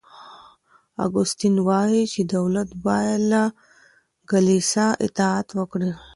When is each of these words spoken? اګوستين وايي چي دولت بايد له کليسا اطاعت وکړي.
اګوستين 1.05 1.55
وايي 1.67 2.03
چي 2.11 2.21
دولت 2.35 2.69
بايد 2.85 3.21
له 3.31 3.43
کليسا 4.29 4.85
اطاعت 5.05 5.47
وکړي. 5.57 5.89